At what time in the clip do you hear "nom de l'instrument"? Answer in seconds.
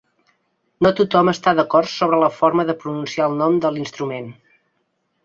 3.43-4.33